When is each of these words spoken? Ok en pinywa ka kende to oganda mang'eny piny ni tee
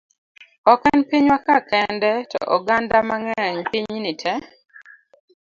Ok 0.71 0.81
en 0.91 0.99
pinywa 1.09 1.37
ka 1.45 1.57
kende 1.69 2.11
to 2.31 2.39
oganda 2.55 2.97
mang'eny 3.09 3.57
piny 3.71 3.91
ni 4.03 4.11
tee 4.21 4.39